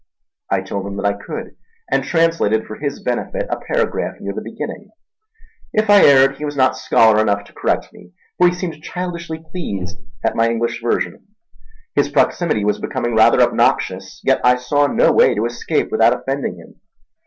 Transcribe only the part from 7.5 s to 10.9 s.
correct me; for he seemed childishly pleased at my English